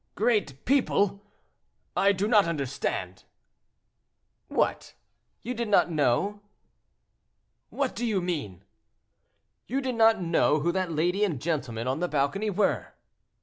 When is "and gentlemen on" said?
11.23-11.99